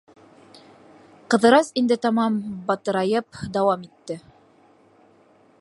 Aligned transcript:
Ҡыҙырас 1.33 1.69
инде 1.83 1.99
тамам 2.07 2.41
батырайып 2.71 3.45
дауам 3.59 3.89
итте: 3.91 4.21